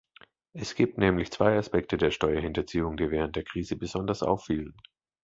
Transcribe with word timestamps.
Es 0.53 0.73
gibt 0.73 0.97
nämlich 0.97 1.29
zwei 1.29 1.55
Aspekte 1.59 1.95
der 1.95 2.09
Steuerhinterziehung, 2.09 2.97
die 2.97 3.11
während 3.11 3.35
der 3.35 3.43
Krise 3.43 3.75
besonders 3.75 4.23
auffielen. 4.23 4.73